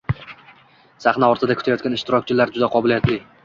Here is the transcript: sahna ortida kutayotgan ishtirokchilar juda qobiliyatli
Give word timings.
sahna 1.05 1.29
ortida 1.35 1.59
kutayotgan 1.61 2.01
ishtirokchilar 2.01 2.59
juda 2.59 2.75
qobiliyatli 2.79 3.25